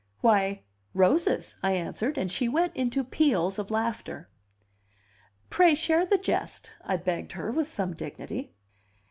[0.21, 0.63] "Why,
[0.95, 4.29] roses," I answered; and she went into peals of laughter.
[5.51, 8.51] "Pray share the jest," I begged her with some dignity.